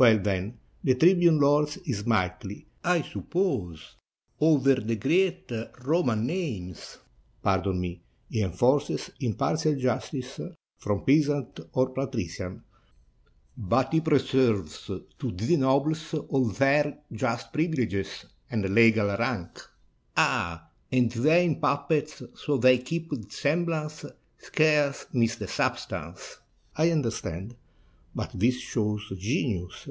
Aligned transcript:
Well, 0.00 0.18
then, 0.18 0.56
the 0.82 0.94
tribune 0.94 1.38
lords 1.40 1.76
it 1.76 2.06
mightily, 2.06 2.66
I 2.82 3.02
suppose, 3.02 3.96
over 4.40 4.76
the 4.76 4.96
great 4.96 5.52
Roman 5.82 6.24
names?" 6.26 6.96
"Pardon 7.42 7.78
me; 7.78 8.00
he 8.30 8.40
enforces 8.40 9.10
impartial 9.20 9.74
justice 9.78 10.40
from 10.78 11.02
peas 11.04 11.28
ant 11.28 11.60
or 11.74 11.90
patrician; 11.90 12.62
but 13.58 13.92
he 13.92 14.00
preserves 14.00 14.86
to 14.86 15.32
the 15.32 15.58
nobles 15.58 16.14
all 16.14 16.46
their 16.46 16.96
just 17.12 17.52
privileges 17.52 18.24
and 18.50 18.74
legal 18.74 19.08
rank." 19.18 19.60
"Ha! 20.16 20.66
and 20.90 21.10
the 21.12 21.20
vain 21.20 21.60
puppets, 21.60 22.22
so 22.36 22.56
they 22.56 22.78
keep 22.78 23.10
the 23.10 23.26
semb 23.28 23.66
lance, 23.66 24.06
scarce 24.38 25.04
miss 25.12 25.36
the 25.36 25.46
substance,— 25.46 26.38
I 26.78 26.88
understand. 26.90 27.54
But 28.12 28.32
this 28.34 28.56
shows 28.58 29.12
genius. 29.16 29.88